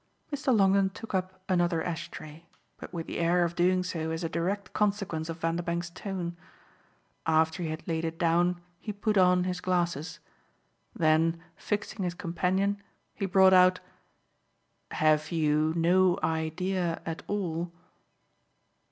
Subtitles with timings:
[0.33, 0.51] Mr.
[0.51, 2.47] Longdon took up another ash tray,
[2.79, 6.35] but with the air of doing so as a direct consequence of Vanderbank's tone.
[7.27, 10.17] After he had laid it down he put on his glasses;
[10.95, 12.81] then fixing his companion
[13.13, 13.79] he brought out:
[14.89, 17.71] "Have you no idea at all